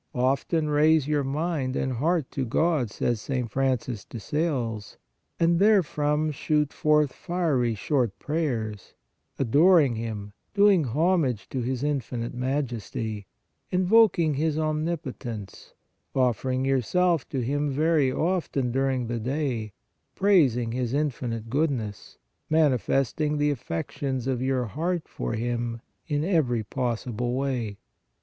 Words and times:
"Often 0.15 0.69
raise 0.71 1.07
your 1.07 1.23
mind 1.23 1.75
and 1.75 1.93
heart 1.93 2.31
to 2.31 2.43
God," 2.43 2.89
says 2.89 3.21
St. 3.21 3.51
Francis 3.51 4.03
de 4.03 4.19
Sales," 4.19 4.97
and 5.39 5.59
therefrom 5.59 6.31
shoot 6.31 6.73
forth 6.73 7.13
fiery 7.13 7.75
short 7.75 8.17
prayers, 8.17 8.95
adoring 9.37 9.93
Him, 9.97 10.33
doing 10.55 10.85
homage 10.85 11.47
to 11.49 11.61
His 11.61 11.83
infinite 11.83 12.33
Majesty, 12.33 13.27
invoking 13.69 14.33
His 14.33 14.57
om 14.57 14.83
nipotence, 14.83 15.73
offering 16.15 16.65
yourself 16.65 17.29
to 17.29 17.41
Him 17.41 17.69
very 17.69 18.11
often 18.11 18.71
dur 18.71 18.87
WHEN 18.87 19.01
TO 19.01 19.05
PRAY 19.05 19.19
135 19.19 19.35
ing 19.35 19.51
the 19.51 19.65
day, 19.67 19.73
praising 20.15 20.71
His 20.71 20.93
infinite 20.95 21.47
Goodness, 21.47 22.17
mani 22.49 22.79
festing 22.79 23.37
the 23.37 23.51
affections 23.51 24.25
of 24.25 24.41
your 24.41 24.65
heart 24.65 25.07
for 25.07 25.33
Him 25.33 25.79
in 26.07 26.23
every 26.23 26.63
possible 26.63 27.35
way. 27.35 27.77